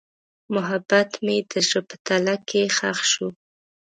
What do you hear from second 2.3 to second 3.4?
کې ښخ شو.